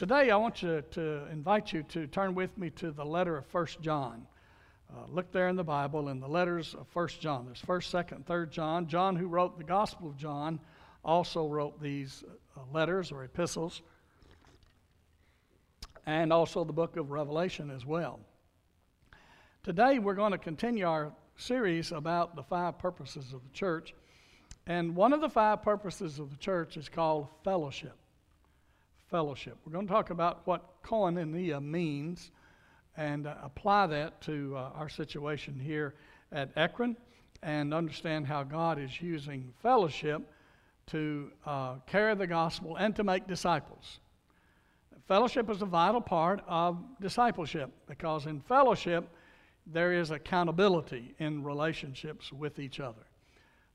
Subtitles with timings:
[0.00, 3.44] Today, I want you to invite you to turn with me to the letter of
[3.52, 4.26] 1 John.
[4.90, 7.44] Uh, look there in the Bible in the letters of 1 John.
[7.44, 8.86] There's 1st, 2nd, 3rd John.
[8.88, 10.58] John, who wrote the Gospel of John,
[11.04, 12.24] also wrote these
[12.56, 13.82] uh, letters or epistles,
[16.06, 18.20] and also the book of Revelation as well.
[19.62, 23.92] Today, we're going to continue our series about the five purposes of the church.
[24.66, 27.92] And one of the five purposes of the church is called fellowship
[29.10, 29.58] fellowship.
[29.66, 32.30] We're going to talk about what koinonia means
[32.96, 35.94] and uh, apply that to uh, our situation here
[36.32, 36.96] at Ekron
[37.42, 40.22] and understand how God is using fellowship
[40.86, 43.98] to uh, carry the gospel and to make disciples.
[45.06, 49.08] Fellowship is a vital part of discipleship because in fellowship
[49.72, 53.02] there is accountability in relationships with each other.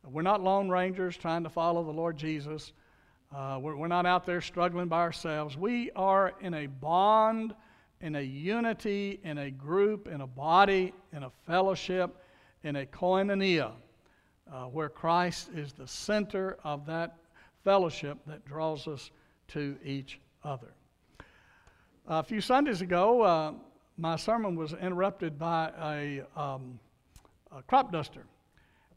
[0.04, 2.74] We're not lone rangers trying to follow the Lord Jesus.
[3.36, 5.58] Uh, we're, we're not out there struggling by ourselves.
[5.58, 7.56] We are in a bond,
[8.02, 12.16] in a unity, in a group, in a body, in a fellowship,
[12.64, 13.72] in a koinonia,
[14.52, 17.18] uh, where Christ is the center of that
[17.64, 19.10] fellowship that draws us
[19.50, 20.72] to each other.
[22.08, 23.54] A few Sundays ago, uh,
[23.98, 26.80] my sermon was interrupted by a, um,
[27.56, 28.26] a crop duster,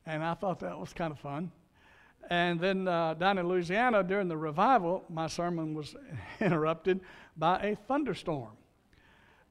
[0.07, 1.53] and I thought that was kind of fun.
[2.31, 5.95] And then uh, down in Louisiana during the revival, my sermon was
[6.41, 7.01] interrupted
[7.37, 8.51] by a thunderstorm.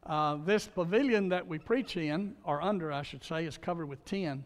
[0.06, 4.04] Uh, this pavilion that we preach in, or under, I should say, is covered with
[4.06, 4.44] tin.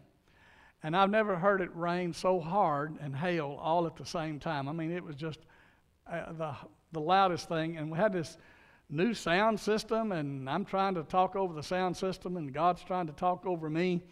[0.82, 4.68] And I've never heard it rain so hard and hail all at the same time.
[4.68, 5.40] I mean, it was just
[6.10, 6.54] uh, the,
[6.90, 7.76] the loudest thing.
[7.76, 8.36] And we had this
[8.92, 13.06] new sound system, and I'm trying to talk over the sound system, and God's trying
[13.06, 14.02] to talk over me.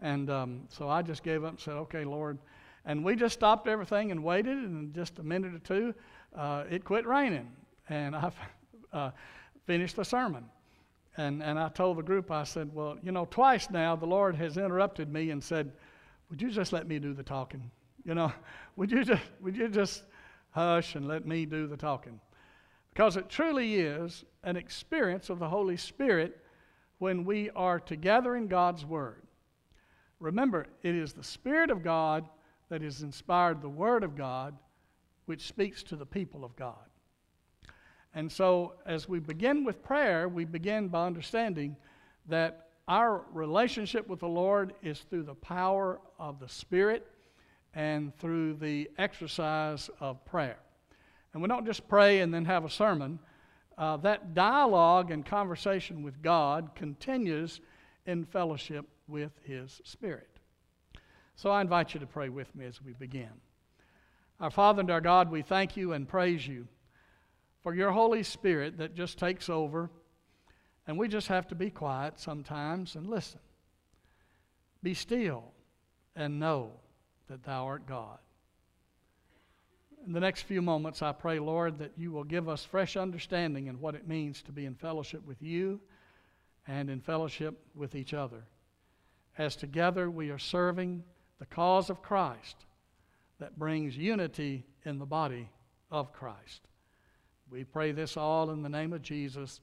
[0.00, 2.38] And um, so I just gave up and said, okay, Lord,
[2.84, 5.94] and we just stopped everything and waited, and just a minute or two,
[6.36, 7.48] uh, it quit raining.
[7.88, 8.32] And I
[8.92, 9.10] uh,
[9.66, 10.44] finished the sermon.
[11.16, 14.36] And, and I told the group, I said, Well, you know, twice now the Lord
[14.36, 15.72] has interrupted me and said,
[16.30, 17.70] Would you just let me do the talking?
[18.04, 18.32] You know,
[18.76, 20.04] would you just, would you just
[20.50, 22.20] hush and let me do the talking?
[22.98, 26.40] Because it truly is an experience of the Holy Spirit
[26.98, 29.22] when we are together in God's Word.
[30.18, 32.28] Remember, it is the Spirit of God
[32.70, 34.58] that has inspired the Word of God,
[35.26, 36.74] which speaks to the people of God.
[38.14, 41.76] And so, as we begin with prayer, we begin by understanding
[42.26, 47.06] that our relationship with the Lord is through the power of the Spirit
[47.74, 50.58] and through the exercise of prayer.
[51.32, 53.18] And we don't just pray and then have a sermon.
[53.76, 57.60] Uh, that dialogue and conversation with God continues
[58.06, 60.28] in fellowship with His Spirit.
[61.36, 63.30] So I invite you to pray with me as we begin.
[64.40, 66.66] Our Father and our God, we thank you and praise you
[67.62, 69.90] for your Holy Spirit that just takes over,
[70.86, 73.40] and we just have to be quiet sometimes and listen.
[74.82, 75.52] Be still
[76.16, 76.72] and know
[77.28, 78.18] that thou art God.
[80.06, 83.66] In the next few moments, I pray, Lord, that you will give us fresh understanding
[83.66, 85.80] in what it means to be in fellowship with you
[86.66, 88.44] and in fellowship with each other.
[89.36, 91.04] As together we are serving
[91.38, 92.64] the cause of Christ
[93.38, 95.48] that brings unity in the body
[95.90, 96.62] of Christ.
[97.50, 99.60] We pray this all in the name of Jesus,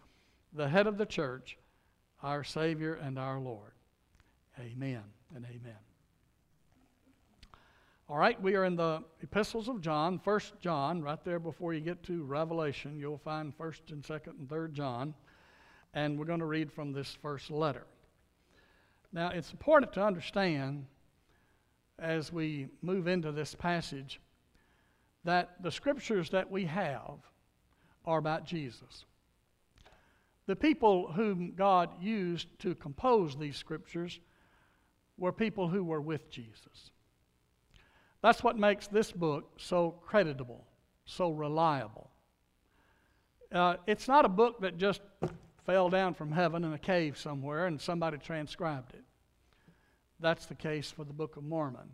[0.54, 1.58] the head of the church,
[2.24, 3.74] our Savior and our Lord.
[4.60, 5.04] Amen
[5.36, 5.85] and amen.
[8.08, 11.82] All right, we are in the epistles of John, First John, right there before you
[11.82, 13.00] get to Revelation.
[13.00, 15.16] You'll find First and Second and Third John,
[15.96, 17.88] and we're going to read from this first letter.
[19.12, 20.86] Now, it's important to understand
[21.98, 24.22] as we move into this passage
[25.24, 27.18] that the scriptures that we have
[28.06, 29.06] are about Jesus.
[30.46, 34.20] The people whom God used to compose these scriptures
[35.18, 36.92] were people who were with Jesus.
[38.26, 40.66] That's what makes this book so creditable,
[41.06, 42.10] so reliable.
[43.52, 45.02] Uh, it's not a book that just
[45.64, 49.04] fell down from heaven in a cave somewhere and somebody transcribed it.
[50.20, 51.88] That's the case for the Book of Mormon.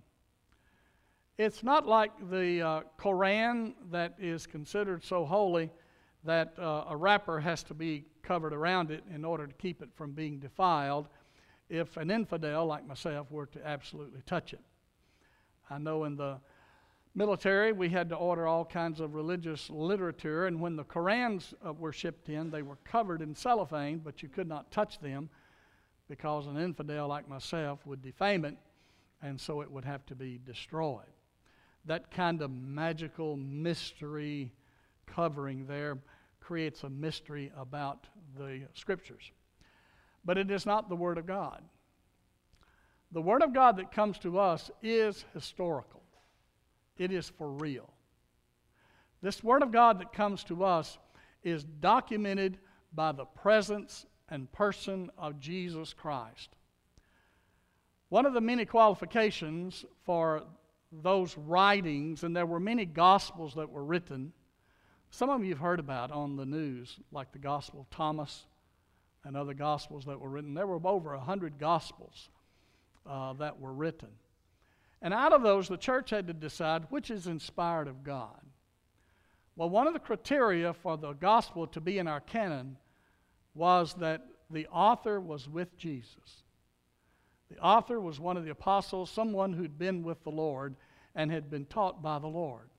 [1.38, 5.70] It's not like the uh, Koran that is considered so holy
[6.24, 9.90] that uh, a wrapper has to be covered around it in order to keep it
[9.96, 11.10] from being defiled
[11.68, 14.62] if an infidel like myself were to absolutely touch it.
[15.72, 16.38] I know in the
[17.16, 21.72] military we had to order all kinds of religious literature, and when the Korans uh,
[21.72, 25.30] were shipped in, they were covered in cellophane, but you could not touch them
[26.10, 28.58] because an infidel like myself would defame it,
[29.22, 31.06] and so it would have to be destroyed.
[31.86, 34.52] That kind of magical mystery
[35.08, 36.00] covering there
[36.42, 38.08] creates a mystery about
[38.38, 39.32] the Scriptures.
[40.26, 41.64] But it is not the Word of God.
[43.12, 46.02] The Word of God that comes to us is historical,
[46.98, 47.90] it is for real.
[49.22, 50.98] This Word of God that comes to us
[51.44, 52.58] is documented
[52.94, 56.50] by the presence and person of Jesus Christ.
[58.10, 60.44] One of the many qualifications for
[60.92, 64.34] those writings, and there were many gospels that were written,
[65.10, 68.46] some of you have heard about on the news, like the Gospel of Thomas
[69.26, 70.54] and other gospels that were written.
[70.54, 72.30] There were over a hundred gospels
[73.06, 74.10] uh, that were written.
[75.02, 78.40] And out of those, the church had to decide which is inspired of God.
[79.56, 82.78] Well, one of the criteria for the gospel to be in our canon
[83.54, 86.44] was that the author was with Jesus.
[87.50, 90.76] The author was one of the apostles, someone who'd been with the Lord
[91.16, 92.70] and had been taught by the Lord.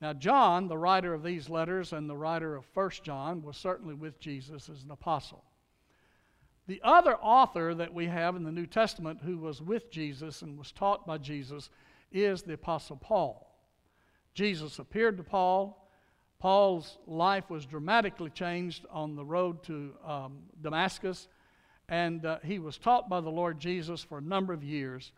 [0.00, 3.94] Now, John, the writer of these letters and the writer of 1 John, was certainly
[3.94, 5.44] with Jesus as an apostle.
[6.68, 10.58] The other author that we have in the New Testament who was with Jesus and
[10.58, 11.70] was taught by Jesus
[12.12, 13.58] is the Apostle Paul.
[14.34, 15.88] Jesus appeared to Paul.
[16.38, 21.26] Paul's life was dramatically changed on the road to um, Damascus,
[21.88, 25.12] and uh, he was taught by the Lord Jesus for a number of years.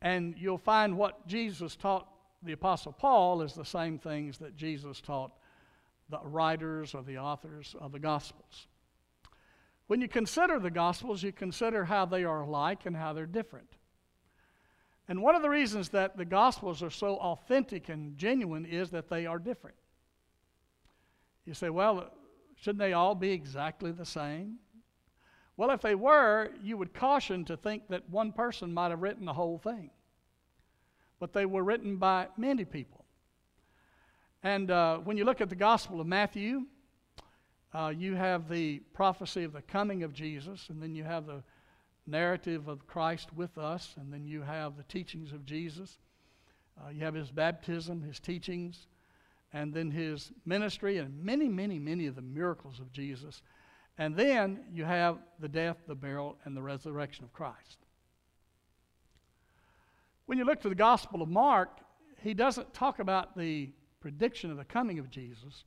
[0.00, 2.08] And you'll find what Jesus taught
[2.44, 5.32] the Apostle Paul is the same things that Jesus taught
[6.10, 8.68] the writers or the authors of the Gospels.
[9.86, 13.68] When you consider the Gospels, you consider how they are alike and how they're different.
[15.08, 19.08] And one of the reasons that the Gospels are so authentic and genuine is that
[19.08, 19.76] they are different.
[21.44, 22.10] You say, well,
[22.56, 24.56] shouldn't they all be exactly the same?
[25.56, 29.24] Well, if they were, you would caution to think that one person might have written
[29.24, 29.90] the whole thing.
[31.20, 33.04] But they were written by many people.
[34.42, 36.66] And uh, when you look at the Gospel of Matthew,
[37.76, 41.42] uh, you have the prophecy of the coming of Jesus, and then you have the
[42.06, 45.98] narrative of Christ with us, and then you have the teachings of Jesus.
[46.80, 48.86] Uh, you have his baptism, his teachings,
[49.52, 53.42] and then his ministry, and many, many, many of the miracles of Jesus.
[53.98, 57.78] And then you have the death, the burial, and the resurrection of Christ.
[60.24, 61.80] When you look to the Gospel of Mark,
[62.22, 63.70] he doesn't talk about the
[64.00, 65.64] prediction of the coming of Jesus.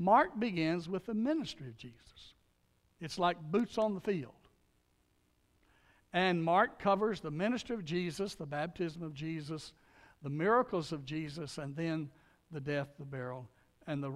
[0.00, 2.32] Mark begins with the ministry of Jesus.
[3.02, 4.32] It's like boots on the field.
[6.14, 9.74] And Mark covers the ministry of Jesus, the baptism of Jesus,
[10.22, 12.08] the miracles of Jesus, and then
[12.50, 13.46] the death, the burial,
[13.86, 14.10] and the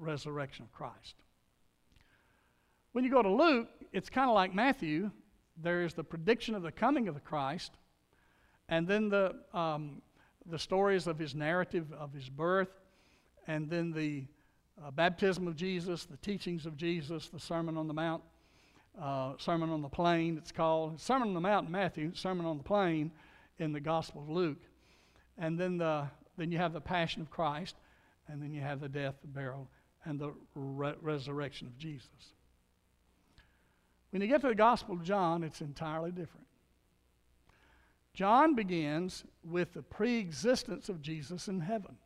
[0.00, 1.16] resurrection of Christ.
[2.92, 5.10] When you go to Luke, it's kind of like Matthew.
[5.62, 7.72] There is the prediction of the coming of the Christ,
[8.70, 10.00] and then the, um,
[10.46, 12.80] the stories of his narrative of his birth,
[13.46, 14.24] and then the
[14.84, 18.22] uh, baptism of Jesus, the teachings of Jesus, the Sermon on the Mount,
[19.00, 21.00] uh, Sermon on the Plain, it's called.
[21.00, 23.10] Sermon on the Mount in Matthew, Sermon on the Plain
[23.58, 24.62] in the Gospel of Luke.
[25.36, 27.76] And then, the, then you have the Passion of Christ,
[28.28, 29.68] and then you have the death, the burial,
[30.04, 32.34] and the re- resurrection of Jesus.
[34.10, 36.46] When you get to the Gospel of John, it's entirely different.
[38.14, 41.96] John begins with the pre existence of Jesus in heaven.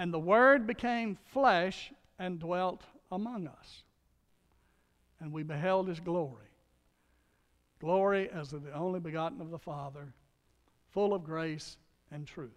[0.00, 3.82] And the Word became flesh and dwelt among us.
[5.20, 6.48] And we beheld his glory.
[7.80, 10.14] Glory as of the only begotten of the Father,
[10.88, 11.76] full of grace
[12.10, 12.56] and truth.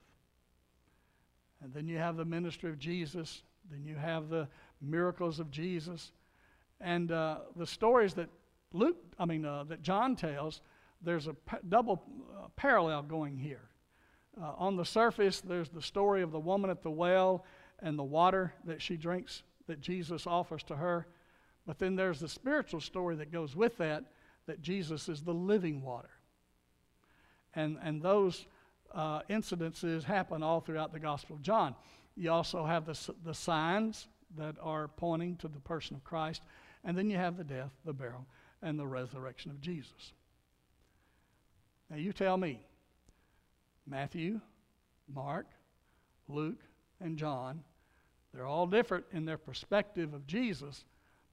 [1.61, 3.43] And then you have the ministry of Jesus.
[3.69, 4.47] Then you have the
[4.79, 6.13] miracles of Jesus.
[6.79, 8.29] And uh, the stories that
[8.71, 10.61] Luke, I mean, uh, that John tells,
[11.01, 11.35] there's a
[11.67, 12.03] double
[12.41, 13.67] uh, parallel going here.
[14.41, 17.45] Uh, on the surface, there's the story of the woman at the well
[17.79, 21.07] and the water that she drinks that Jesus offers to her.
[21.65, 24.03] But then there's the spiritual story that goes with that,
[24.47, 26.09] that Jesus is the living water.
[27.55, 28.45] And, and those
[28.93, 31.75] uh, incidences happen all throughout the Gospel of John.
[32.15, 36.41] You also have the, the signs that are pointing to the person of Christ.
[36.83, 38.25] And then you have the death, the burial,
[38.61, 40.13] and the resurrection of Jesus.
[41.89, 42.59] Now you tell me,
[43.87, 44.39] Matthew,
[45.07, 45.47] Mark,
[46.27, 46.61] Luke,
[46.99, 47.63] and John
[48.33, 50.85] they're all different in their perspective of Jesus,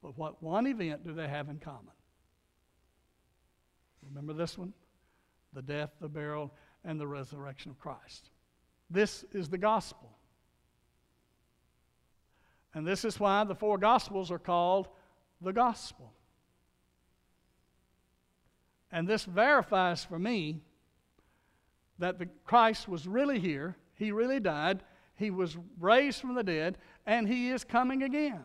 [0.03, 1.95] but what one event do they have in common?
[4.07, 4.75] Remember this one?
[5.53, 6.53] The death, the burial,
[6.85, 8.31] and the resurrection of Christ.
[8.91, 10.11] This is the gospel.
[12.75, 14.89] And this is why the four gospels are called
[15.41, 16.13] the gospel.
[18.93, 20.61] And this verifies for me
[22.01, 24.83] that the Christ was really here, he really died,
[25.15, 28.43] he was raised from the dead, and he is coming again.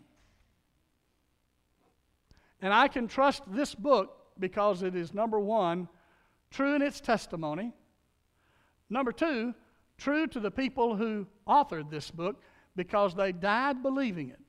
[2.62, 5.88] And I can trust this book because it is number one,
[6.52, 7.74] true in its testimony.
[8.90, 9.54] Number two,
[9.98, 12.42] true to the people who authored this book
[12.76, 14.40] because they died believing it.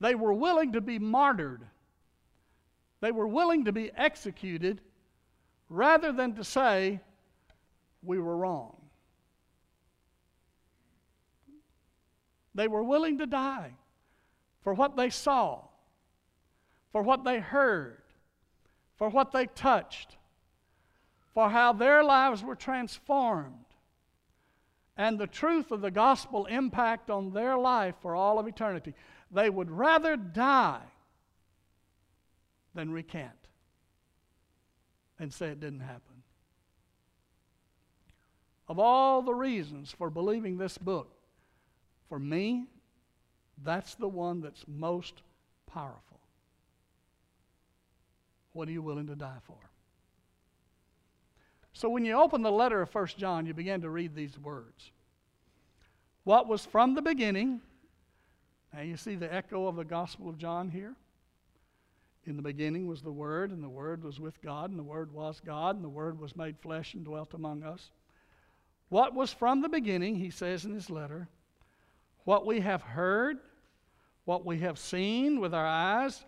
[0.00, 1.62] They were willing to be martyred,
[3.00, 4.82] they were willing to be executed
[5.72, 7.00] rather than to say,
[8.02, 8.76] we were wrong.
[12.54, 13.72] They were willing to die
[14.62, 15.62] for what they saw,
[16.92, 18.02] for what they heard,
[18.96, 20.16] for what they touched,
[21.32, 23.64] for how their lives were transformed,
[24.98, 28.92] and the truth of the gospel impact on their life for all of eternity.
[29.30, 30.82] They would rather die
[32.74, 33.41] than recant
[35.22, 36.24] and say it didn't happen.
[38.68, 41.14] Of all the reasons for believing this book,
[42.08, 42.66] for me,
[43.62, 45.22] that's the one that's most
[45.72, 46.18] powerful.
[48.52, 49.54] What are you willing to die for?
[51.72, 54.90] So when you open the letter of 1 John, you begin to read these words.
[56.24, 57.60] What was from the beginning,
[58.74, 60.96] now you see the echo of the Gospel of John here.
[62.24, 65.12] In the beginning was the Word, and the Word was with God, and the Word
[65.12, 67.90] was God, and the Word was made flesh and dwelt among us.
[68.90, 71.28] What was from the beginning, he says in his letter,
[72.24, 73.38] what we have heard,
[74.24, 76.24] what we have seen with our eyes,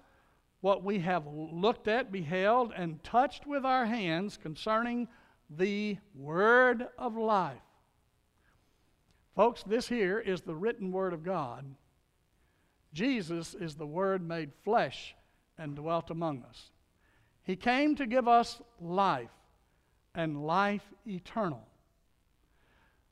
[0.63, 5.07] what we have looked at, beheld, and touched with our hands concerning
[5.49, 7.61] the Word of life.
[9.37, 11.65] Folks, this here is the written Word of God.
[12.93, 15.15] Jesus is the Word made flesh
[15.59, 16.71] and dwelt among us.
[17.43, 19.31] He came to give us life
[20.15, 21.67] and life eternal.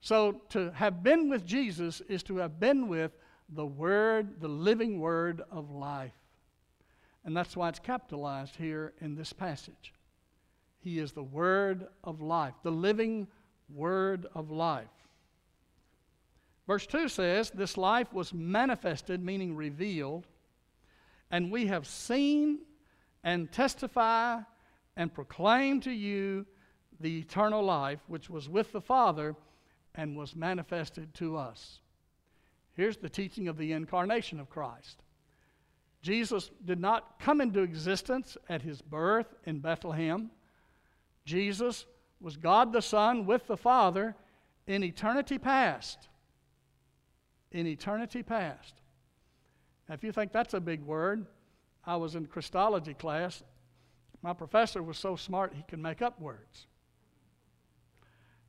[0.01, 3.13] So to have been with Jesus is to have been with
[3.49, 6.13] the Word, the living Word of life.
[7.25, 9.93] And that's why it's capitalized here in this passage.
[10.81, 13.29] He is the Word of life, the living
[13.73, 14.89] Word of life.
[16.67, 20.27] Verse 2 says, This life was manifested, meaning revealed,
[21.33, 22.59] and we have seen
[23.25, 24.39] and testify
[24.97, 26.47] and proclaim to you
[27.01, 29.35] the eternal life which was with the Father
[29.95, 31.81] and was manifested to us.
[32.75, 35.03] Here's the teaching of the incarnation of Christ.
[36.03, 40.31] Jesus did not come into existence at his birth in Bethlehem.
[41.25, 41.87] Jesus
[42.21, 44.15] was God the Son with the Father
[44.67, 46.09] in eternity past.
[47.53, 48.82] In eternity past.
[49.93, 51.27] Now, if you think that's a big word,
[51.85, 53.43] I was in Christology class.
[54.23, 56.67] My professor was so smart he could make up words.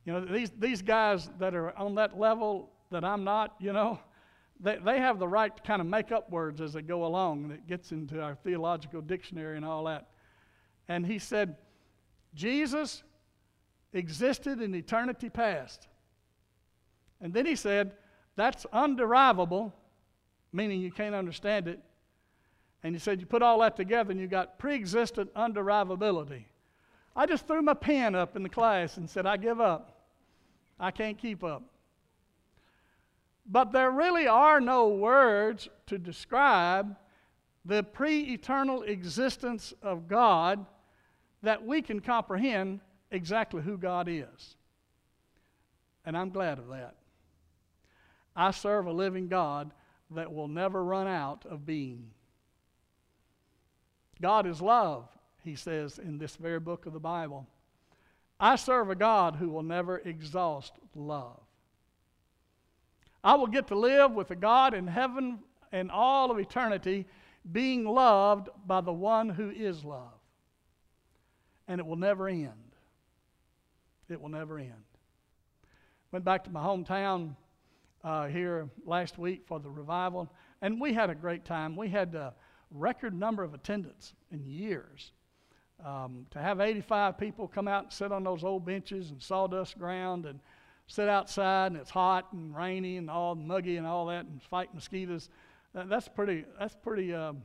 [0.06, 4.00] You know, these, these guys that are on that level that I'm not, you know,
[4.58, 7.50] they, they have the right to kind of make up words as they go along,
[7.50, 10.06] it gets into our theological dictionary and all that.
[10.88, 11.56] And he said,
[12.34, 13.02] Jesus
[13.92, 15.88] existed in eternity past.
[17.20, 17.92] And then he said,
[18.34, 19.72] that's underivable,
[20.54, 21.80] meaning you can't understand it.
[22.84, 26.44] And he said, you put all that together and you got pre existent underivability.
[27.16, 30.06] I just threw my pen up in the class and said, I give up.
[30.78, 31.62] I can't keep up.
[33.46, 36.96] But there really are no words to describe
[37.64, 40.64] the pre eternal existence of God
[41.42, 42.80] that we can comprehend
[43.10, 44.56] exactly who God is.
[46.06, 46.94] And I'm glad of that.
[48.36, 49.72] I serve a living God
[50.14, 52.10] that will never run out of being.
[54.20, 55.08] God is love,
[55.42, 57.46] he says in this very book of the Bible.
[58.38, 61.40] I serve a God who will never exhaust love.
[63.22, 65.38] I will get to live with a God in heaven
[65.72, 67.06] and all of eternity,
[67.50, 70.12] being loved by the one who is love.
[71.66, 72.52] And it will never end.
[74.08, 74.72] It will never end.
[76.12, 77.34] Went back to my hometown
[78.04, 80.30] uh, here last week for the revival,
[80.60, 81.74] and we had a great time.
[81.74, 82.34] We had a
[82.70, 85.12] record number of attendance in years.
[85.84, 89.78] Um, to have 85 people come out and sit on those old benches and sawdust
[89.78, 90.38] ground and
[90.86, 94.72] sit outside and it's hot and rainy and all muggy and all that and fight
[94.72, 95.30] mosquitoes,
[95.74, 97.42] that, that's pretty, that's pretty um,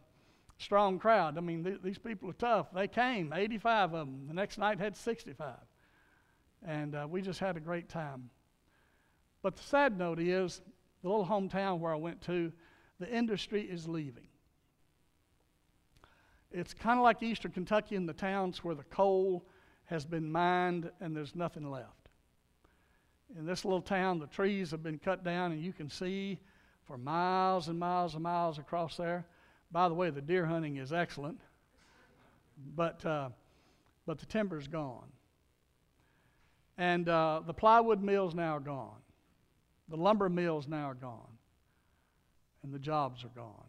[0.58, 1.38] strong crowd.
[1.38, 2.68] I mean, th- these people are tough.
[2.74, 4.28] They came, 85 of them.
[4.28, 5.56] The next night had 65.
[6.66, 8.30] And uh, we just had a great time.
[9.42, 10.62] But the sad note is
[11.02, 12.52] the little hometown where I went to,
[13.00, 14.28] the industry is leaving.
[16.52, 19.46] It's kind of like eastern Kentucky in the towns where the coal
[19.86, 22.10] has been mined and there's nothing left.
[23.38, 26.40] In this little town, the trees have been cut down, and you can see
[26.86, 29.26] for miles and miles and miles across there.
[29.72, 31.40] By the way, the deer hunting is excellent,
[32.76, 33.30] but, uh,
[34.08, 35.08] but the timber's gone.
[36.80, 38.98] And uh, the plywood mills now gone.
[39.90, 41.38] The lumber mills now are gone.
[42.64, 43.66] And the jobs are gone.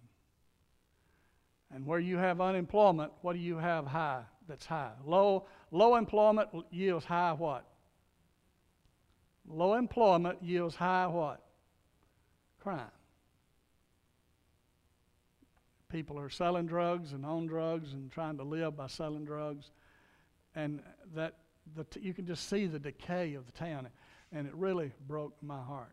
[1.73, 4.93] And where you have unemployment, what do you have high that's high?
[5.05, 7.65] Low, low employment yields high what?
[9.49, 11.41] Low employment yields high what?
[12.61, 12.91] Crime.
[15.89, 19.71] People are selling drugs and on drugs and trying to live by selling drugs.
[20.55, 20.83] And
[21.15, 21.35] that
[21.77, 23.89] the you can just see the decay of the town.
[24.33, 25.93] And it really broke my heart.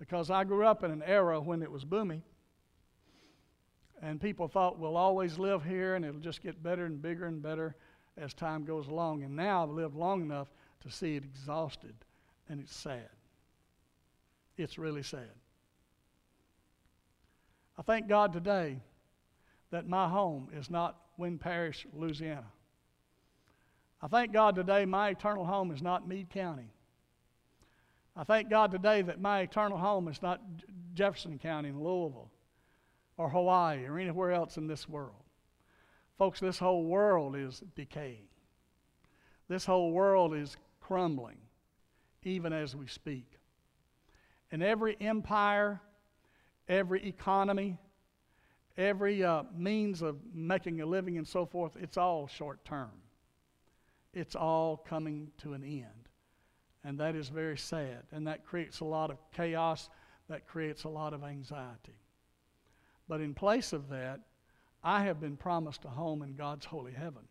[0.00, 2.22] Because I grew up in an era when it was booming.
[4.02, 7.42] And people thought we'll always live here and it'll just get better and bigger and
[7.42, 7.76] better
[8.16, 9.22] as time goes along.
[9.22, 11.94] And now I've lived long enough to see it exhausted.
[12.48, 13.10] And it's sad.
[14.56, 15.30] It's really sad.
[17.78, 18.78] I thank God today
[19.70, 22.46] that my home is not Winn Parish, Louisiana.
[24.00, 26.72] I thank God today my eternal home is not Meade County.
[28.20, 30.42] I thank God today that my eternal home is not
[30.92, 32.30] Jefferson County in Louisville
[33.16, 35.24] or Hawaii or anywhere else in this world.
[36.18, 38.28] Folks, this whole world is decaying.
[39.48, 41.38] This whole world is crumbling,
[42.22, 43.38] even as we speak.
[44.52, 45.80] And every empire
[46.70, 47.76] every economy,
[48.78, 52.92] every uh, means of making a living and so forth, it's all short term.
[54.14, 55.99] It's all coming to an end.
[56.84, 58.02] And that is very sad.
[58.12, 59.90] And that creates a lot of chaos,
[60.28, 61.98] that creates a lot of anxiety.
[63.08, 64.20] But in place of that,
[64.82, 67.22] I have been promised a home in God's holy heaven.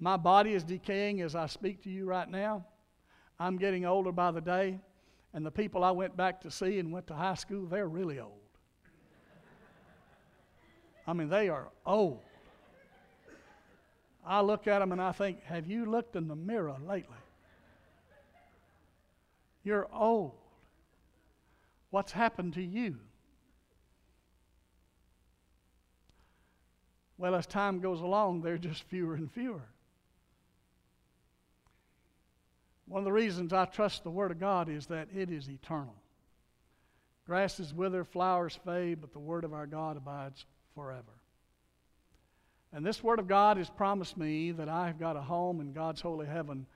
[0.00, 2.66] My body is decaying as I speak to you right now.
[3.38, 4.80] I'm getting older by the day.
[5.32, 8.18] And the people I went back to see and went to high school, they're really
[8.18, 8.32] old.
[11.06, 12.22] I mean, they are old.
[14.26, 17.16] I look at them and I think, have you looked in the mirror lately?
[19.66, 20.30] You're old.
[21.90, 22.98] What's happened to you?
[27.18, 29.64] Well, as time goes along, they're just fewer and fewer.
[32.86, 35.96] One of the reasons I trust the Word of God is that it is eternal.
[37.26, 41.02] Grasses wither, flowers fade, but the Word of our God abides forever.
[42.72, 45.72] And this Word of God has promised me that I have got a home in
[45.72, 46.66] God's holy heaven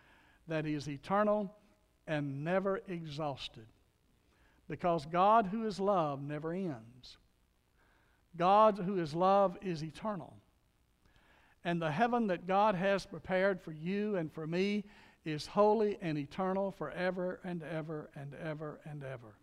[0.48, 1.54] that is eternal
[2.10, 3.66] and never exhausted.
[4.68, 7.18] Because God, who is love, never ends.
[8.36, 10.34] God, who is love, is eternal.
[11.64, 14.84] And the heaven that God has prepared for you and for me
[15.24, 19.36] is holy and eternal forever and ever and ever and ever.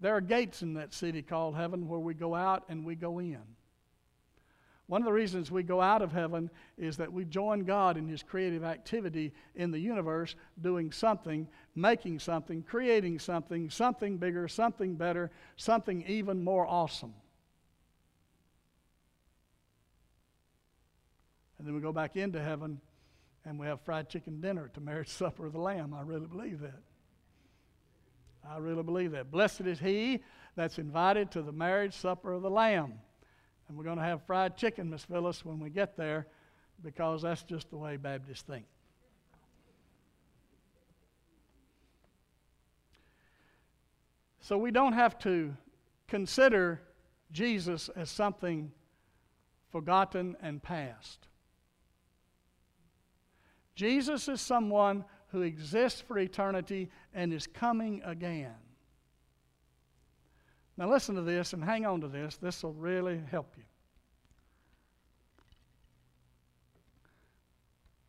[0.00, 3.18] There are gates in that city called heaven where we go out and we go
[3.18, 3.42] in.
[4.88, 8.08] One of the reasons we go out of heaven is that we join God in
[8.08, 14.94] His creative activity in the universe, doing something, making something, creating something, something bigger, something
[14.94, 17.12] better, something even more awesome.
[21.58, 22.80] And then we go back into heaven
[23.44, 25.92] and we have fried chicken dinner to marriage supper of the Lamb.
[25.92, 26.80] I really believe that.
[28.48, 29.30] I really believe that.
[29.30, 30.20] Blessed is he
[30.56, 32.94] that's invited to the marriage supper of the Lamb.
[33.68, 36.26] And we're going to have fried chicken, Miss Phyllis, when we get there,
[36.82, 38.64] because that's just the way Baptists think.
[44.40, 45.54] So we don't have to
[46.06, 46.80] consider
[47.30, 48.72] Jesus as something
[49.70, 51.28] forgotten and past.
[53.74, 58.54] Jesus is someone who exists for eternity and is coming again.
[60.78, 62.36] Now, listen to this and hang on to this.
[62.36, 63.64] This will really help you.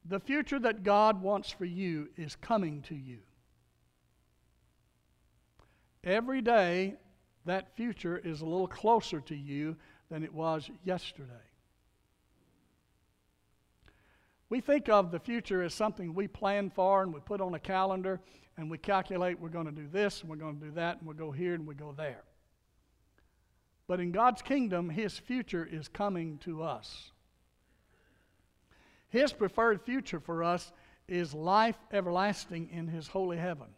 [0.05, 3.17] The future that God wants for you is coming to you.
[6.03, 6.95] Every day,
[7.45, 9.75] that future is a little closer to you
[10.11, 11.33] than it was yesterday.
[14.49, 17.59] We think of the future as something we plan for and we put on a
[17.59, 18.19] calendar
[18.57, 21.07] and we calculate we're going to do this and we're going to do that and
[21.07, 22.23] we'll go here and we go there.
[23.89, 27.09] But in God's kingdom, His future is coming to us.
[29.09, 30.71] His preferred future for us
[31.07, 33.69] is life everlasting in His holy heaven.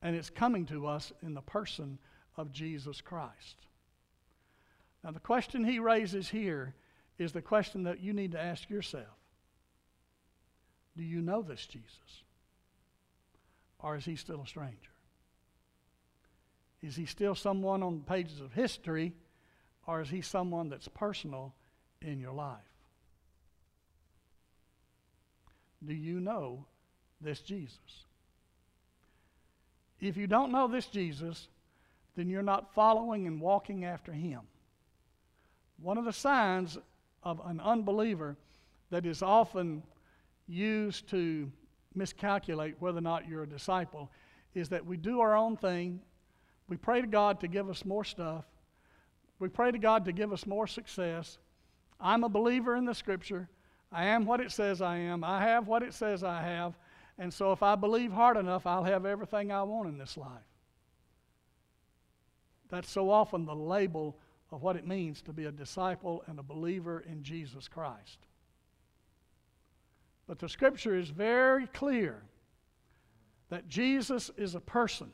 [0.00, 1.98] And it's coming to us in the person
[2.38, 3.66] of Jesus Christ.
[5.04, 6.74] Now, the question he raises here
[7.18, 9.18] is the question that you need to ask yourself
[10.96, 12.24] Do you know this Jesus?
[13.80, 14.92] Or is he still a stranger?
[16.82, 19.12] Is he still someone on the pages of history,
[19.86, 21.54] or is he someone that's personal
[22.00, 22.58] in your life?
[25.84, 26.64] Do you know
[27.20, 28.06] this Jesus?
[30.00, 31.48] If you don't know this Jesus,
[32.16, 34.40] then you're not following and walking after him.
[35.80, 36.78] One of the signs
[37.22, 38.36] of an unbeliever
[38.90, 39.82] that is often
[40.46, 41.50] used to
[41.94, 44.10] miscalculate whether or not you're a disciple
[44.54, 46.00] is that we do our own thing.
[46.68, 48.44] We pray to God to give us more stuff.
[49.38, 51.38] We pray to God to give us more success.
[52.00, 53.48] I'm a believer in the scripture.
[53.90, 55.22] I am what it says I am.
[55.24, 56.74] I have what it says I have.
[57.18, 60.28] And so if I believe hard enough, I'll have everything I want in this life.
[62.70, 64.16] That's so often the label
[64.50, 68.18] of what it means to be a disciple and a believer in Jesus Christ.
[70.26, 72.22] But the scripture is very clear
[73.50, 75.12] that Jesus is a person.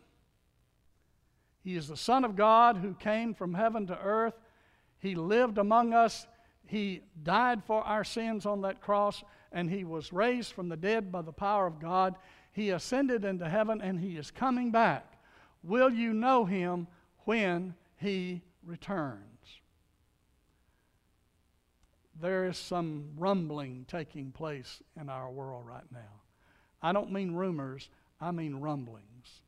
[1.68, 4.32] He is the Son of God who came from heaven to earth.
[5.00, 6.26] He lived among us.
[6.64, 11.12] He died for our sins on that cross and he was raised from the dead
[11.12, 12.14] by the power of God.
[12.52, 15.20] He ascended into heaven and he is coming back.
[15.62, 16.86] Will you know him
[17.26, 19.60] when he returns?
[22.18, 26.22] There is some rumbling taking place in our world right now.
[26.80, 27.90] I don't mean rumors,
[28.22, 29.42] I mean rumblings.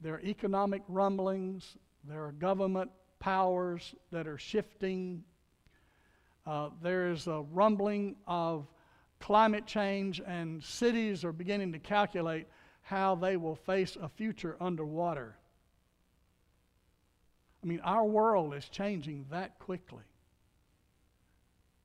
[0.00, 5.24] There are economic rumblings, there are government powers that are shifting.
[6.46, 8.66] Uh, there is a rumbling of
[9.20, 12.46] climate change, and cities are beginning to calculate
[12.82, 15.36] how they will face a future underwater.
[17.62, 20.04] I mean, our world is changing that quickly.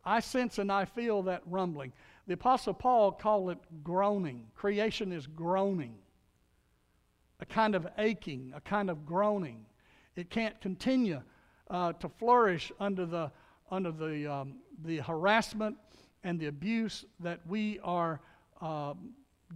[0.05, 1.93] I sense and I feel that rumbling.
[2.27, 4.45] The Apostle Paul called it groaning.
[4.55, 5.95] Creation is groaning,
[7.39, 9.65] a kind of aching, a kind of groaning.
[10.15, 11.21] It can't continue
[11.69, 13.31] uh, to flourish under the,
[13.71, 15.77] under the, um, the harassment
[16.23, 18.21] and the abuse that we are
[18.61, 18.93] uh,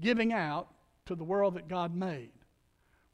[0.01, 0.67] giving out
[1.05, 2.31] to the world that God made.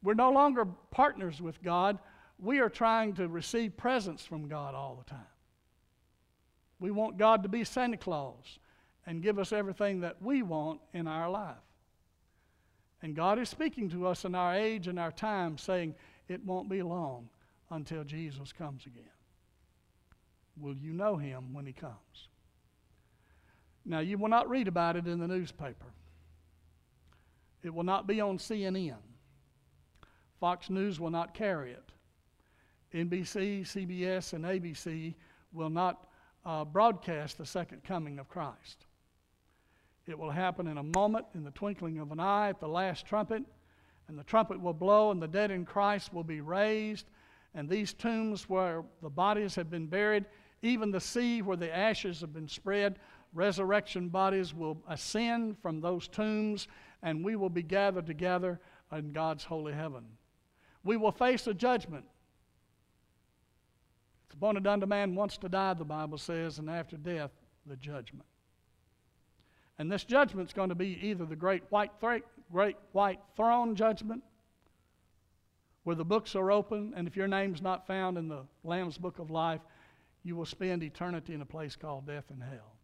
[0.02, 2.00] We're no longer partners with God.
[2.40, 5.26] We are trying to receive presents from God all the time.
[6.80, 8.60] We want God to be Santa Claus
[9.06, 11.56] and give us everything that we want in our life.
[13.04, 15.94] And God is speaking to us in our age and our time, saying,
[16.30, 17.30] It won't be long
[17.70, 19.04] until Jesus comes again.
[20.58, 22.30] Will you know him when he comes?
[23.86, 25.94] Now, you will not read about it in the newspaper.
[27.62, 28.96] It will not be on CNN.
[30.40, 31.90] Fox News will not carry it.
[32.94, 35.14] NBC, CBS, and ABC
[35.52, 36.08] will not
[36.46, 38.86] uh, broadcast the second coming of Christ.
[40.06, 43.06] It will happen in a moment, in the twinkling of an eye, at the last
[43.06, 43.44] trumpet,
[44.08, 47.06] and the trumpet will blow, and the dead in Christ will be raised,
[47.56, 50.26] and these tombs where the bodies have been buried,
[50.62, 53.00] even the sea where the ashes have been spread,
[53.34, 56.68] resurrection bodies will ascend from those tombs,
[57.02, 58.60] and we will be gathered together
[58.92, 60.04] in God's holy heaven.
[60.84, 62.06] We will face a judgment.
[64.26, 67.32] It's appointed unto man once to die, the Bible says, and after death,
[67.66, 68.26] the judgment.
[69.80, 74.24] And this judgment is going to be either the great white, great white throne judgment,
[75.84, 79.20] where the books are open, and if your name's not found in the Lamb's book
[79.20, 79.62] of life,
[80.24, 82.78] you will spend eternity in a place called death and hell.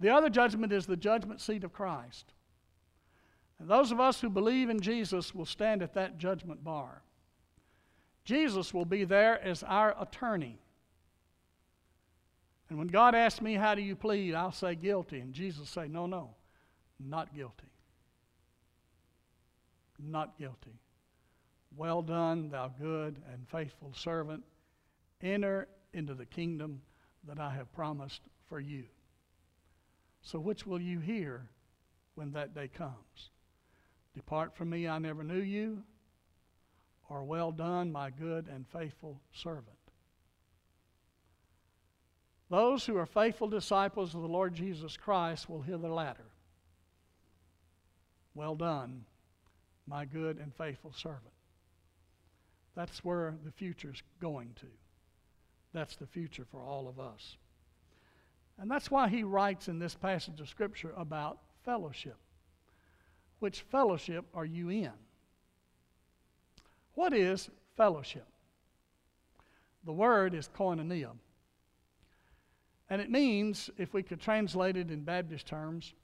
[0.00, 2.32] The other judgment is the judgment seat of Christ.
[3.58, 7.02] And those of us who believe in Jesus will stand at that judgment bar.
[8.24, 10.58] Jesus will be there as our attorney.
[12.68, 14.34] And when God asks me, How do you plead?
[14.34, 15.20] I'll say guilty.
[15.20, 16.34] And Jesus say, No, no,
[16.98, 17.70] not guilty.
[19.98, 20.80] Not guilty.
[21.76, 24.44] Well done, thou good and faithful servant.
[25.22, 26.82] Enter into the kingdom
[27.26, 28.84] that I have promised for you.
[30.22, 31.48] So, which will you hear
[32.14, 33.30] when that day comes?
[34.14, 35.82] Depart from me, I never knew you,
[37.08, 39.73] or well done, my good and faithful servant.
[42.50, 46.26] Those who are faithful disciples of the Lord Jesus Christ will hear the latter.
[48.34, 49.04] Well done,
[49.86, 51.22] my good and faithful servant.
[52.74, 54.66] That's where the future's going to.
[55.72, 57.36] That's the future for all of us.
[58.58, 62.16] And that's why he writes in this passage of Scripture about fellowship.
[63.40, 64.92] Which fellowship are you in?
[66.94, 68.26] What is fellowship?
[69.84, 71.10] The word is koinonia.
[72.90, 75.94] And it means, if we could translate it in Baptist terms,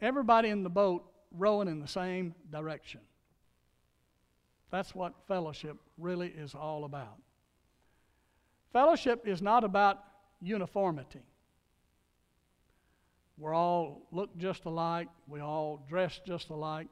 [0.00, 3.00] everybody in the boat rowing in the same direction.
[4.70, 7.18] That's what fellowship really is all about.
[8.72, 10.02] Fellowship is not about
[10.40, 11.22] uniformity.
[13.38, 15.08] We're all look just alike.
[15.26, 16.88] We all dress just alike.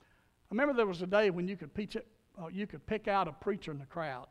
[0.00, 2.06] I remember there was a day when you could, it,
[2.40, 4.26] uh, you could pick out a preacher in the crowd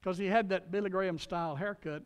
[0.00, 2.02] because he had that Billy Graham style haircut,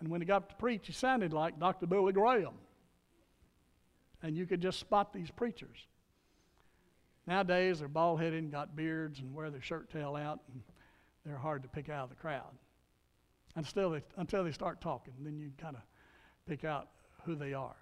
[0.00, 1.86] and when he got to preach, he sounded like Dr.
[1.86, 2.54] Billy Graham.
[4.22, 5.86] And you could just spot these preachers.
[7.26, 10.62] Nowadays, they're bald headed and got beards and wear their shirt tail out, and
[11.24, 12.50] they're hard to pick out of the crowd.
[13.56, 15.82] Until they, until they start talking, then you kind of
[16.46, 16.88] pick out
[17.24, 17.76] who they are.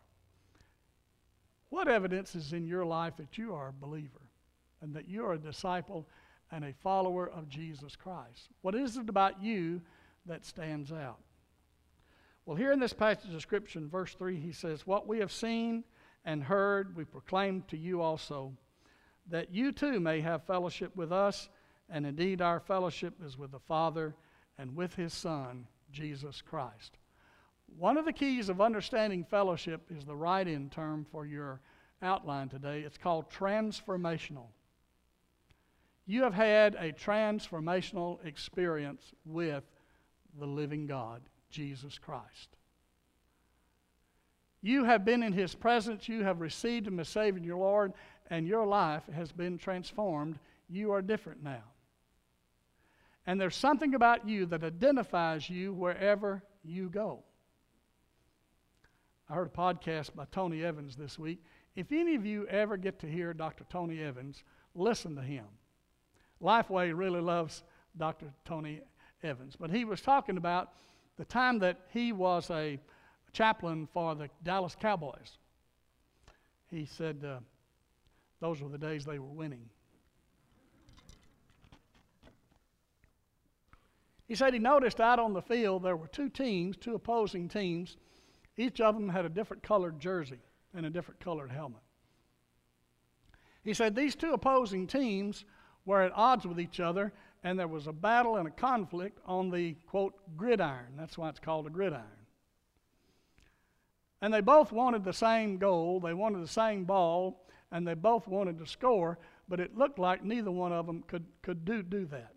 [1.70, 4.30] What evidence is in your life that you are a believer
[4.80, 6.08] and that you are a disciple
[6.50, 8.48] and a follower of Jesus Christ?
[8.62, 9.82] What is it about you
[10.26, 11.18] that stands out?
[12.48, 15.30] Well, here in this passage of Scripture, in verse 3, he says, What we have
[15.30, 15.84] seen
[16.24, 18.54] and heard, we proclaim to you also,
[19.28, 21.50] that you too may have fellowship with us,
[21.90, 24.14] and indeed our fellowship is with the Father
[24.56, 26.96] and with his Son, Jesus Christ.
[27.76, 31.60] One of the keys of understanding fellowship is the write in term for your
[32.00, 32.80] outline today.
[32.80, 34.46] It's called transformational.
[36.06, 39.64] You have had a transformational experience with
[40.38, 42.56] the living God, Jesus Christ.
[44.60, 47.92] You have been in His presence, you have received Him as Savior and your Lord,
[48.30, 50.38] and your life has been transformed.
[50.68, 51.62] You are different now.
[53.26, 57.22] And there's something about you that identifies you wherever you go.
[59.28, 61.42] I heard a podcast by Tony Evans this week.
[61.76, 63.64] If any of you ever get to hear Dr.
[63.68, 64.42] Tony Evans,
[64.74, 65.44] listen to him.
[66.42, 67.62] Lifeway really loves
[67.96, 68.32] Dr.
[68.44, 68.80] Tony
[69.22, 70.72] Evans, but he was talking about
[71.18, 72.78] the time that he was a
[73.32, 75.38] chaplain for the Dallas Cowboys.
[76.70, 77.40] He said uh,
[78.40, 79.68] those were the days they were winning.
[84.26, 87.96] He said he noticed out on the field there were two teams, two opposing teams
[88.58, 90.40] each of them had a different colored jersey
[90.74, 91.80] and a different colored helmet.
[93.62, 95.44] He said these two opposing teams
[95.86, 97.12] were at odds with each other,
[97.44, 100.96] and there was a battle and a conflict on the, quote, gridiron.
[100.96, 102.04] That's why it's called a gridiron.
[104.20, 108.26] And they both wanted the same goal, they wanted the same ball, and they both
[108.26, 112.04] wanted to score, but it looked like neither one of them could, could do, do
[112.06, 112.34] that.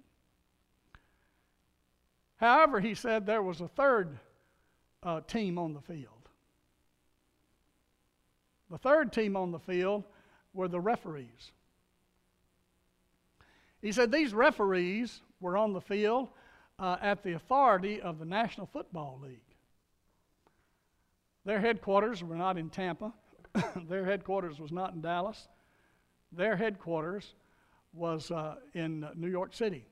[2.36, 4.20] However, he said there was a third
[5.04, 6.30] uh, team on the field.
[8.70, 10.04] The third team on the field
[10.54, 11.52] were the referees.
[13.82, 16.30] He said these referees were on the field
[16.80, 19.40] uh, at the authority of the National Football League.
[21.46, 23.14] Their headquarters were not in Tampa,
[23.88, 25.48] their headquarters was not in Dallas,
[26.32, 27.34] their headquarters
[27.94, 29.86] was uh, in New York City.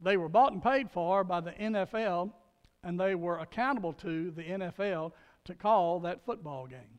[0.00, 2.32] They were bought and paid for by the NFL
[2.82, 5.12] and they were accountable to the NFL
[5.44, 6.98] to call that football game.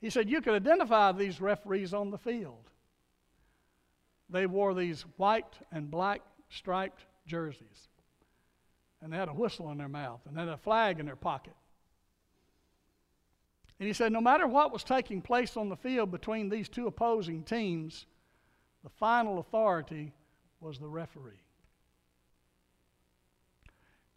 [0.00, 2.70] He said you could identify these referees on the field.
[4.30, 7.88] They wore these white and black striped jerseys,
[9.00, 11.54] and they had a whistle in their mouth, and had a flag in their pocket.
[13.78, 16.86] And he said, no matter what was taking place on the field between these two
[16.86, 18.06] opposing teams,
[18.84, 20.12] the final authority
[20.60, 21.40] was the referee.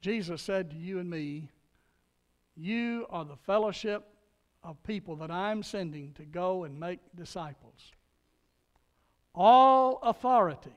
[0.01, 1.49] Jesus said to you and me,
[2.55, 4.07] You are the fellowship
[4.63, 7.91] of people that I'm sending to go and make disciples.
[9.35, 10.75] All authority,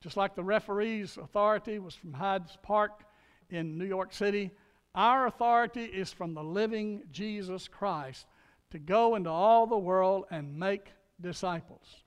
[0.00, 3.04] just like the referee's authority was from Hyde Park
[3.50, 4.50] in New York City,
[4.94, 8.26] our authority is from the living Jesus Christ
[8.70, 12.04] to go into all the world and make disciples.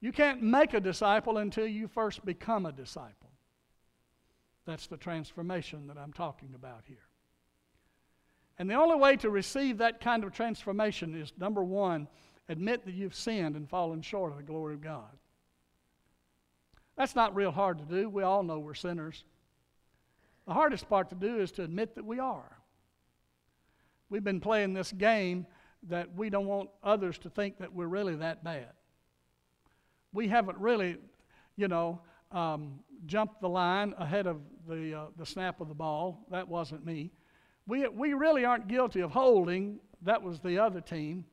[0.00, 3.30] You can't make a disciple until you first become a disciple.
[4.66, 7.08] That's the transformation that I'm talking about here.
[8.58, 12.08] And the only way to receive that kind of transformation is number one,
[12.52, 15.10] admit that you've sinned and fallen short of the glory of God.
[16.96, 18.08] That's not real hard to do.
[18.08, 19.24] We all know we're sinners.
[20.46, 22.58] The hardest part to do is to admit that we are.
[24.10, 25.46] We've been playing this game
[25.88, 28.68] that we don't want others to think that we're really that bad.
[30.12, 30.98] We haven't really,
[31.56, 36.26] you know, um, jumped the line ahead of the, uh, the snap of the ball.
[36.30, 37.10] That wasn't me.
[37.66, 39.80] We, we really aren't guilty of holding.
[40.02, 41.24] That was the other team.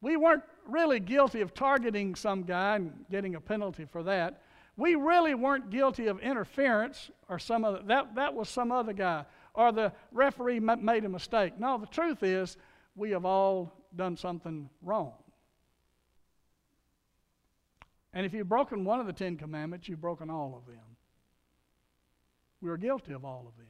[0.00, 4.42] We weren't really guilty of targeting some guy and getting a penalty for that.
[4.76, 9.26] We really weren't guilty of interference or some other that that was some other guy
[9.54, 11.58] or the referee made a mistake.
[11.58, 12.56] No, the truth is
[12.96, 15.12] we have all done something wrong.
[18.12, 20.84] And if you've broken one of the Ten Commandments, you've broken all of them.
[22.60, 23.66] We are guilty of all of them.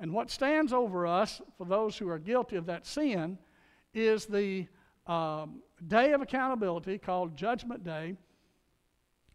[0.00, 3.38] And what stands over us for those who are guilty of that sin
[3.94, 4.66] is the
[5.06, 8.16] um, day of accountability called Judgment Day,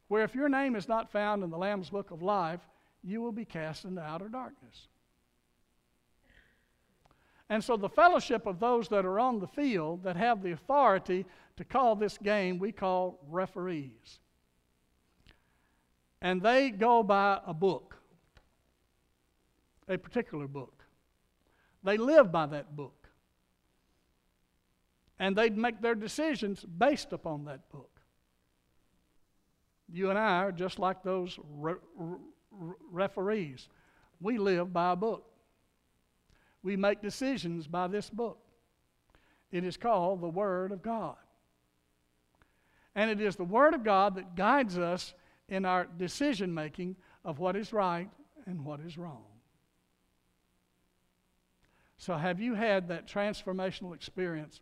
[0.08, 2.62] where if your name is not found in the Lamb's Book of Life,
[3.04, 4.88] you will be cast into outer darkness.
[7.50, 11.26] And so, the fellowship of those that are on the field that have the authority
[11.58, 14.20] to call this game, we call referees.
[16.22, 17.96] And they go by a book,
[19.88, 20.84] a particular book.
[21.84, 22.99] They live by that book.
[25.20, 28.00] And they'd make their decisions based upon that book.
[29.92, 32.18] You and I are just like those re- re-
[32.92, 33.68] referees.
[34.22, 35.26] We live by a book.
[36.64, 38.40] We make decisions by this book.
[39.52, 41.16] It is called the Word of God.
[42.96, 45.14] And it is the Word of God that guides us
[45.48, 48.10] in our decision making of what is right
[48.46, 49.24] and what is wrong.
[51.98, 54.62] So, have you had that transformational experience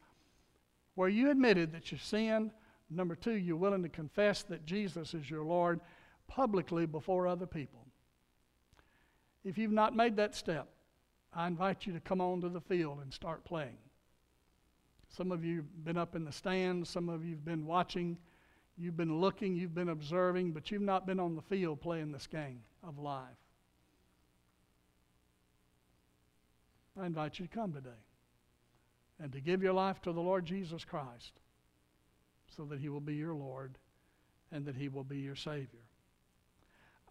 [0.97, 2.49] where you admitted that you sinned?
[2.89, 5.79] Number two, you're willing to confess that Jesus is your Lord
[6.27, 7.85] publicly before other people.
[9.45, 10.67] If you've not made that step,
[11.31, 13.77] I invite you to come onto the field and start playing.
[15.15, 18.17] Some of you have been up in the stands, some of you have been watching,
[18.75, 22.25] you've been looking, you've been observing, but you've not been on the field playing this
[22.25, 23.21] game of life.
[26.99, 28.06] I invite you to come today
[29.21, 31.33] and to give your life to the Lord Jesus Christ
[32.55, 33.77] so that He will be your Lord
[34.51, 35.85] and that He will be your Savior.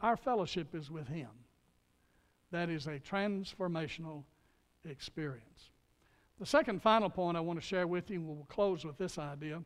[0.03, 1.31] Our fellowship is with Him.
[2.53, 4.25] That is a transformational
[4.88, 5.71] experience.
[6.38, 9.19] The second final point I want to share with you, and we'll close with this
[9.19, 9.62] idea,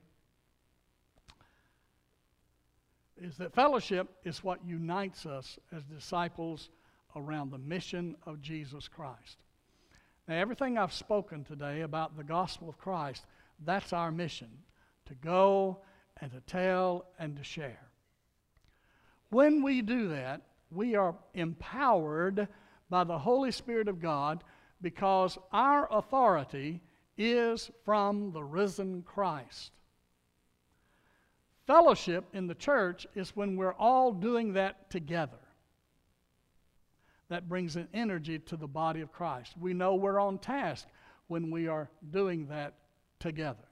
[3.20, 6.70] is that fellowship is what unites us as disciples
[7.16, 9.42] around the mission of Jesus Christ.
[10.31, 13.27] Now, everything I've spoken today about the gospel of Christ,
[13.64, 14.47] that's our mission
[15.07, 15.81] to go
[16.21, 17.90] and to tell and to share.
[19.31, 22.47] When we do that, we are empowered
[22.88, 24.45] by the Holy Spirit of God
[24.81, 26.81] because our authority
[27.19, 29.73] is from the risen Christ.
[31.66, 35.40] Fellowship in the church is when we're all doing that together.
[37.31, 39.55] That brings an energy to the body of Christ.
[39.59, 40.87] We know we're on task
[41.29, 42.75] when we are doing that
[43.21, 43.69] together.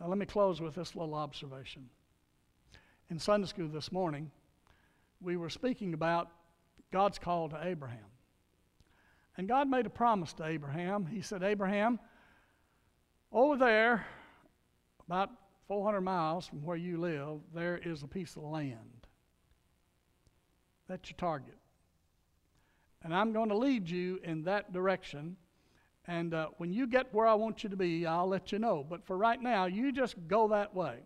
[0.00, 1.90] Now, let me close with this little observation.
[3.10, 4.30] In Sunday school this morning,
[5.20, 6.30] we were speaking about
[6.90, 7.98] God's call to Abraham.
[9.36, 11.04] And God made a promise to Abraham.
[11.04, 12.00] He said, Abraham,
[13.30, 14.06] over there,
[15.06, 15.30] about
[15.66, 19.06] 400 miles from where you live, there is a piece of land.
[20.88, 21.57] That's your target.
[23.02, 25.36] And I'm going to lead you in that direction.
[26.06, 28.84] And uh, when you get where I want you to be, I'll let you know.
[28.88, 30.96] But for right now, you just go that way.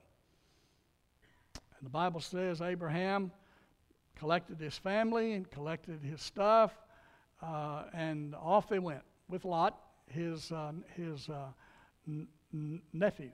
[1.54, 3.32] And the Bible says Abraham
[4.14, 6.72] collected his family and collected his stuff,
[7.42, 9.76] uh, and off they went with Lot,
[10.08, 11.48] his, uh, his uh,
[12.06, 12.28] n-
[12.92, 13.32] nephew.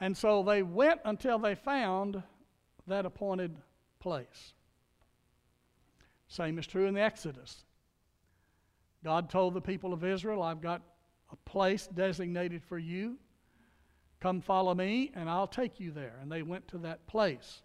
[0.00, 2.22] And so they went until they found
[2.86, 3.56] that appointed
[3.98, 4.52] place.
[6.34, 7.62] Same is true in the Exodus.
[9.04, 10.82] God told the people of Israel, I've got
[11.30, 13.18] a place designated for you.
[14.18, 16.18] Come follow me, and I'll take you there.
[16.20, 17.62] And they went to that place.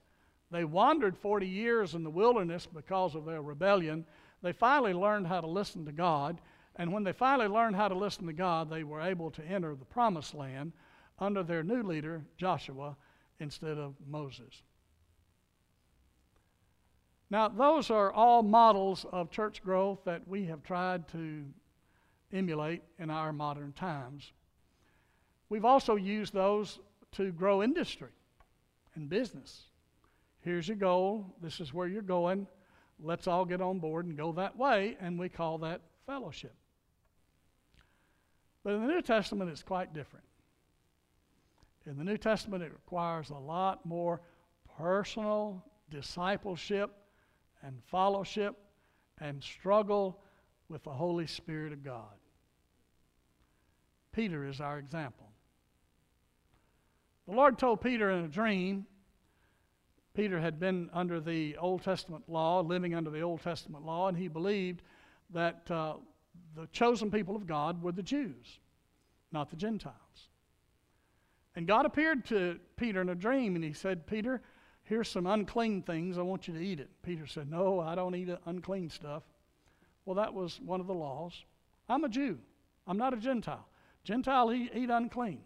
[0.51, 4.05] They wandered 40 years in the wilderness because of their rebellion.
[4.43, 6.39] They finally learned how to listen to God.
[6.75, 9.73] And when they finally learned how to listen to God, they were able to enter
[9.73, 10.73] the promised land
[11.17, 12.95] under their new leader, Joshua,
[13.39, 14.61] instead of Moses.
[17.31, 21.45] Now, those are all models of church growth that we have tried to
[22.33, 24.31] emulate in our modern times.
[25.49, 26.79] We've also used those
[27.13, 28.09] to grow industry
[28.95, 29.65] and business.
[30.41, 31.35] Here's your goal.
[31.41, 32.47] This is where you're going.
[33.01, 36.55] Let's all get on board and go that way, and we call that fellowship.
[38.63, 40.25] But in the New Testament, it's quite different.
[41.85, 44.21] In the New Testament, it requires a lot more
[44.77, 46.91] personal discipleship
[47.63, 48.55] and fellowship
[49.19, 50.21] and struggle
[50.69, 52.15] with the Holy Spirit of God.
[54.11, 55.27] Peter is our example.
[57.27, 58.85] The Lord told Peter in a dream,
[60.15, 64.17] Peter had been under the Old Testament law, living under the Old Testament law, and
[64.17, 64.81] he believed
[65.29, 65.93] that uh,
[66.55, 68.59] the chosen people of God were the Jews,
[69.31, 69.95] not the Gentiles.
[71.55, 74.41] And God appeared to Peter in a dream, and he said, Peter,
[74.89, 76.17] here's some unclean things.
[76.17, 76.89] I want you to eat it.
[77.03, 79.23] Peter said, No, I don't eat unclean stuff.
[80.03, 81.45] Well, that was one of the laws.
[81.87, 82.39] I'm a Jew,
[82.87, 83.65] I'm not a Gentile.
[84.03, 85.41] Gentile eat, eat unclean.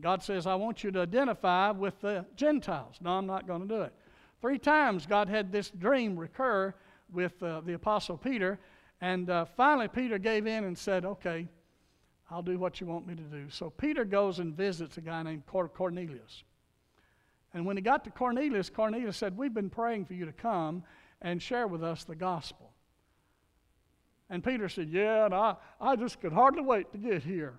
[0.00, 2.96] God says, I want you to identify with the Gentiles.
[3.00, 3.94] No, I'm not going to do it.
[4.42, 6.74] Three times God had this dream recur
[7.10, 8.58] with uh, the Apostle Peter,
[9.00, 11.48] and uh, finally Peter gave in and said, Okay,
[12.30, 13.48] I'll do what you want me to do.
[13.48, 16.44] So Peter goes and visits a guy named Cornelius.
[17.56, 20.84] And when he got to Cornelius, Cornelius said, We've been praying for you to come
[21.22, 22.70] and share with us the gospel.
[24.28, 27.54] And Peter said, Yeah, and I, I just could hardly wait to get here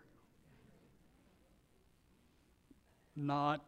[3.15, 3.65] not.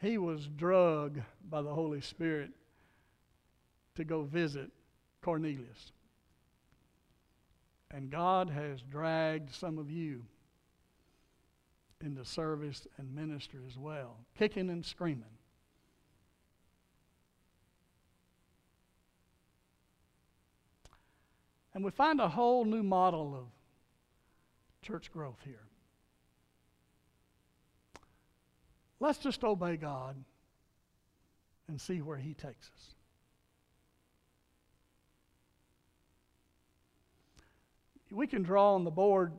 [0.00, 2.50] He was drugged by the Holy Spirit
[3.96, 4.70] to go visit
[5.22, 5.90] Cornelius.
[7.90, 10.22] And God has dragged some of you
[12.04, 15.24] into service and ministry as well, kicking and screaming.
[21.74, 23.46] And we find a whole new model of
[24.82, 25.66] church growth here.
[29.00, 30.16] Let's just obey God
[31.68, 32.94] and see where He takes us.
[38.10, 39.32] We can draw on the board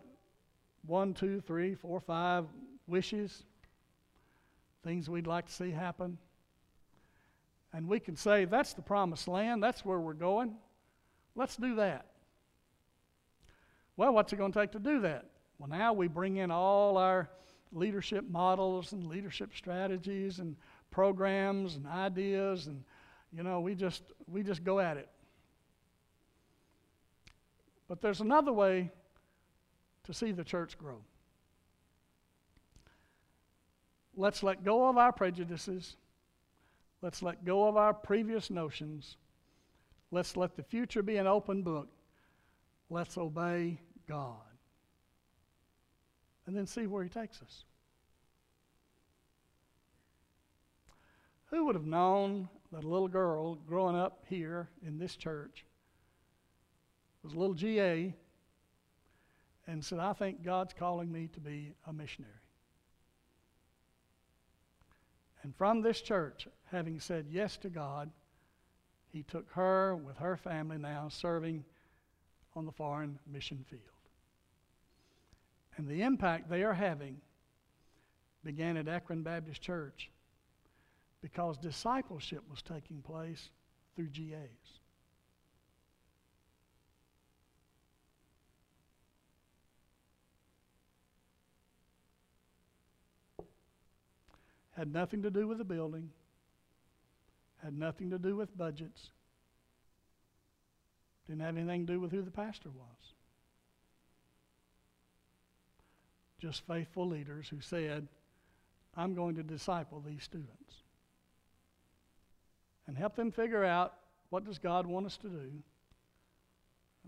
[0.88, 2.46] one, two, three, four, five
[2.88, 3.44] wishes,
[4.84, 6.18] things we'd like to see happen.
[7.74, 10.56] And we can say, that's the promised land, that's where we're going.
[11.36, 12.06] Let's do that.
[13.98, 15.26] Well, what's it going to take to do that?
[15.58, 17.30] Well, now we bring in all our
[17.72, 20.56] leadership models and leadership strategies and
[20.92, 22.82] programs and ideas and
[23.34, 25.10] you know we just we just go at it
[27.90, 28.90] but there's another way
[30.06, 31.02] to see the church grow.
[34.16, 35.98] Let's let go of our prejudices.
[37.02, 39.18] Let's let go of our previous notions.
[40.12, 41.90] Let's let the future be an open book.
[42.90, 44.38] Let's obey god.
[46.48, 47.66] And then see where He takes us.
[51.48, 55.66] Who would have known that a little girl growing up here in this church
[57.24, 58.14] was a little GA
[59.68, 62.34] and said, I think God's calling me to be a missionary.
[65.44, 68.10] And from this church, having said yes to God,
[69.12, 71.64] he took her with her family now serving
[72.56, 73.82] on the foreign mission field.
[75.78, 77.18] And the impact they are having
[78.44, 80.10] began at Ekron Baptist Church
[81.22, 83.50] because discipleship was taking place
[83.96, 84.80] through GAs.
[94.76, 96.10] Had nothing to do with the building,
[97.64, 99.10] had nothing to do with budgets,
[101.28, 103.14] didn't have anything to do with who the pastor was.
[106.46, 108.08] just faithful leaders who said,
[108.96, 110.84] I'm going to disciple these students
[112.86, 113.94] and help them figure out
[114.30, 115.52] what does God want us to do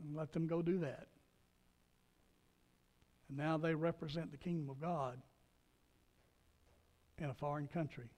[0.03, 1.07] and let them go do that.
[3.29, 5.19] And now they represent the kingdom of God
[7.19, 8.09] in a foreign country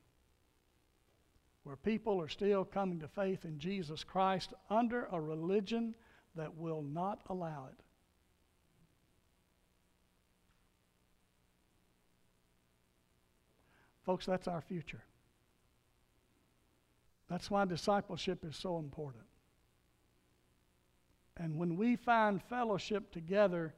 [1.63, 5.93] where people are still coming to faith in Jesus Christ under a religion
[6.35, 7.79] that will not allow it.
[14.05, 15.03] Folks, that's our future.
[17.29, 19.25] That's why discipleship is so important.
[21.37, 23.73] And when we find fellowship together,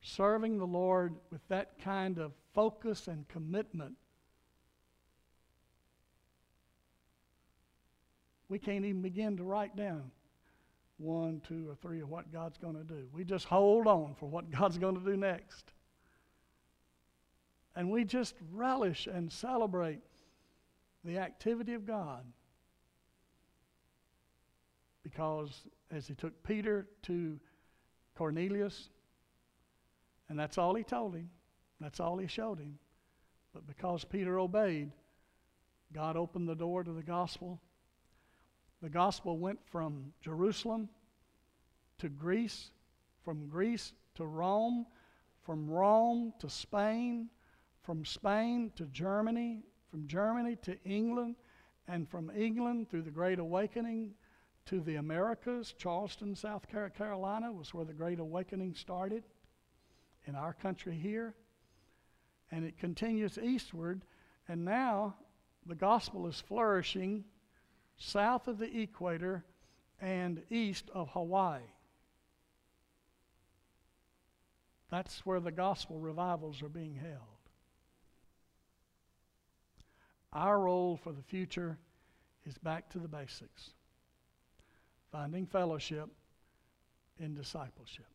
[0.00, 3.94] serving the Lord with that kind of focus and commitment,
[8.48, 10.10] we can't even begin to write down
[10.98, 13.06] one, two, or three of what God's going to do.
[13.12, 15.72] We just hold on for what God's going to do next.
[17.76, 20.00] And we just relish and celebrate
[21.04, 22.24] the activity of God.
[25.04, 27.38] Because as he took Peter to
[28.16, 28.90] Cornelius,
[30.28, 31.30] and that's all he told him,
[31.80, 32.78] that's all he showed him.
[33.54, 34.90] But because Peter obeyed,
[35.92, 37.60] God opened the door to the gospel.
[38.80, 40.88] The gospel went from Jerusalem
[41.98, 42.70] to Greece,
[43.24, 44.86] from Greece to Rome,
[45.42, 47.28] from Rome to Spain,
[47.82, 51.36] from Spain to Germany, from Germany to England,
[51.88, 54.14] and from England through the Great Awakening
[54.66, 55.74] to the Americas.
[55.76, 59.24] Charleston, South Carolina was where the Great Awakening started
[60.26, 61.34] in our country here.
[62.52, 64.04] And it continues eastward,
[64.46, 65.16] and now
[65.66, 67.24] the gospel is flourishing
[67.98, 69.44] south of the equator
[70.00, 71.60] and east of Hawaii.
[74.90, 77.12] That's where the gospel revivals are being held.
[80.32, 81.78] Our role for the future
[82.46, 83.70] is back to the basics
[85.10, 86.08] finding fellowship
[87.18, 88.06] in discipleship.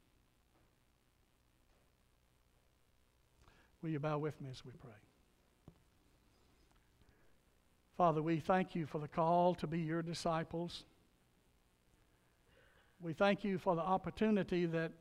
[3.82, 4.92] Will you bow with me as we pray?
[7.98, 10.84] Father, we thank you for the call to be your disciples.
[13.00, 14.92] We thank you for the opportunity that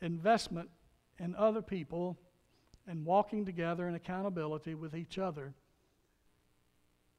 [0.00, 0.70] investment
[1.18, 2.16] in other people
[2.86, 5.52] and walking together in accountability with each other,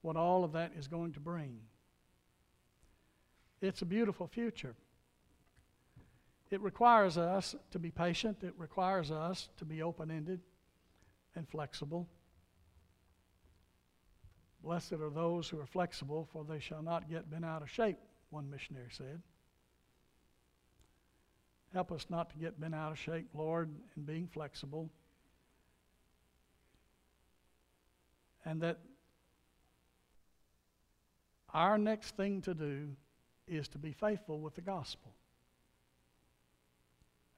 [0.01, 1.59] what all of that is going to bring.
[3.61, 4.75] It's a beautiful future.
[6.49, 10.41] It requires us to be patient, it requires us to be open ended
[11.35, 12.07] and flexible.
[14.63, 17.97] Blessed are those who are flexible, for they shall not get bent out of shape,
[18.29, 19.21] one missionary said.
[21.73, 24.89] Help us not to get bent out of shape, Lord, in being flexible.
[28.45, 28.79] And that
[31.53, 32.89] our next thing to do
[33.47, 35.11] is to be faithful with the gospel.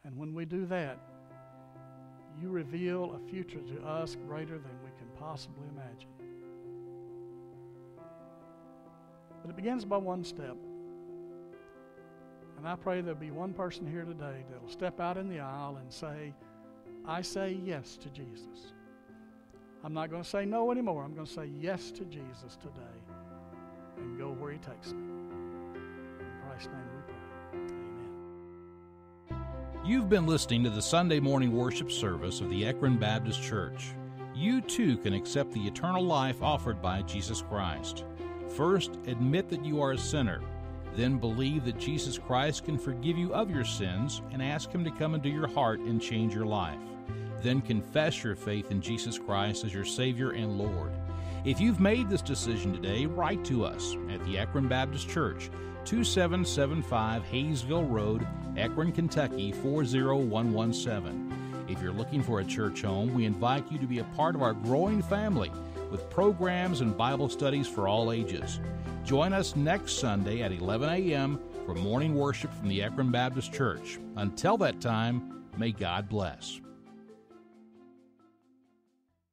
[0.04, 1.00] And when we do that,
[2.40, 6.10] you reveal a future to us greater than we can possibly imagine.
[9.46, 10.58] But it begins by one step.
[12.58, 15.78] And I pray there'll be one person here today that'll step out in the aisle
[15.80, 16.34] and say,
[17.06, 18.74] I say yes to Jesus.
[19.84, 21.04] I'm not going to say no anymore.
[21.04, 22.98] I'm going to say yes to Jesus today
[23.98, 24.98] and go where He takes me.
[24.98, 27.14] In Christ's name we pray.
[29.30, 29.46] Amen.
[29.86, 33.94] You've been listening to the Sunday morning worship service of the Ekron Baptist Church.
[34.34, 38.06] You too can accept the eternal life offered by Jesus Christ.
[38.56, 40.40] First, admit that you are a sinner.
[40.96, 44.92] Then believe that Jesus Christ can forgive you of your sins and ask Him to
[44.92, 46.80] come into your heart and change your life.
[47.42, 50.94] Then confess your faith in Jesus Christ as your Savior and Lord.
[51.44, 55.50] If you've made this decision today, write to us at the Ekron Baptist Church,
[55.84, 58.26] 2775 Hayesville Road,
[58.56, 61.66] Ekron, Kentucky 40117.
[61.68, 64.42] If you're looking for a church home, we invite you to be a part of
[64.42, 65.52] our growing family
[65.96, 68.60] with programs and Bible studies for all ages.
[69.06, 71.40] Join us next Sunday at 11 a.m.
[71.66, 73.98] for morning worship from the Ekron Baptist Church.
[74.18, 76.60] Until that time, may God bless.